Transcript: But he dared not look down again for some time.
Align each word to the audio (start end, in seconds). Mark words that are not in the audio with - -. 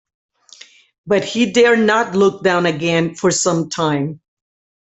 But 1.05 1.23
he 1.23 1.51
dared 1.51 1.77
not 1.77 2.15
look 2.15 2.41
down 2.43 2.65
again 2.65 3.13
for 3.13 3.29
some 3.29 3.69
time. 3.69 4.19